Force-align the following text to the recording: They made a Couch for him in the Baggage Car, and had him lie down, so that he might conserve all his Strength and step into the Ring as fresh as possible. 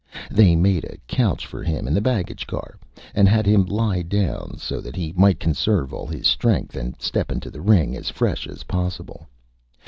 They 0.31 0.55
made 0.55 0.83
a 0.85 0.97
Couch 1.07 1.45
for 1.45 1.61
him 1.61 1.87
in 1.87 1.93
the 1.93 2.01
Baggage 2.01 2.47
Car, 2.47 2.79
and 3.13 3.29
had 3.29 3.45
him 3.45 3.67
lie 3.67 4.01
down, 4.01 4.57
so 4.57 4.81
that 4.81 4.95
he 4.95 5.13
might 5.15 5.39
conserve 5.39 5.93
all 5.93 6.07
his 6.07 6.25
Strength 6.25 6.75
and 6.75 6.99
step 6.99 7.31
into 7.31 7.51
the 7.51 7.61
Ring 7.61 7.95
as 7.95 8.09
fresh 8.09 8.47
as 8.47 8.63
possible. 8.63 9.29